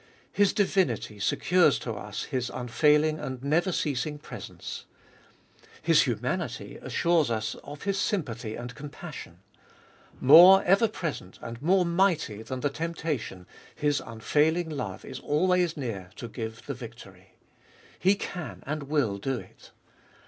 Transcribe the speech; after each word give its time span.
His 0.31 0.51
divinity 0.51 1.19
secures 1.19 1.77
to 1.77 1.93
us 1.93 2.23
His 2.23 2.49
unfailing 2.49 3.19
and 3.19 3.43
never 3.43 3.71
ceasing 3.71 4.17
presence. 4.17 4.85
His 5.79 6.01
humanity 6.07 6.77
assures 6.81 7.29
us 7.29 7.53
of 7.63 7.83
His 7.83 7.99
sympathy 7.99 8.55
102 8.55 8.57
cbe 8.57 8.57
ibolfest 8.57 8.63
of 8.63 8.63
Bll 8.63 8.63
and 8.63 8.75
compassion. 8.97 9.39
More 10.19 10.63
ever 10.63 10.87
present 10.87 11.37
and 11.43 11.61
more 11.61 11.85
mighty 11.85 12.41
than 12.41 12.61
the 12.61 12.71
temptation, 12.71 13.45
His 13.75 14.01
unfailing 14.03 14.69
love 14.71 15.05
is 15.05 15.19
always 15.19 15.77
near 15.77 16.09
to 16.15 16.27
give 16.27 16.65
the 16.65 16.73
victory. 16.73 17.35
He 17.99 18.15
can 18.15 18.63
and 18.65 18.81
will 18.81 19.19
do 19.19 19.37
it. 19.37 19.69